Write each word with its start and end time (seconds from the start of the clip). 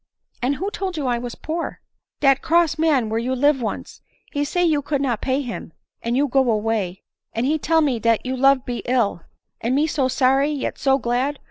"And 0.41 0.55
who 0.55 0.71
told 0.71 0.97
you 0.97 1.05
I 1.05 1.19
was 1.19 1.35
poor 1.35 1.79
?""Dat 2.21 2.41
cross 2.41 2.79
man 2.79 3.07
where 3.07 3.19
you 3.19 3.35
live 3.35 3.61
once— 3.61 4.01
he 4.33 4.43
say 4.43 4.63
you 4.65 4.81
could 4.81 4.99
not 4.99 5.21
pay 5.21 5.43
him, 5.43 5.73
and 6.01 6.17
you 6.17 6.27
go 6.27 6.49
away— 6.49 7.03
and 7.35 7.45
he 7.45 7.59
tell 7.59 7.81
me 7.81 7.99
dat 7.99 8.25
your 8.25 8.37
love 8.37 8.65
be 8.65 8.79
ill; 8.85 9.21
and 9.61 9.75
me 9.75 9.85
so 9.85 10.07
sorry, 10.07 10.49
yet 10.49 10.79
so 10.79 10.97
glad 10.97 11.37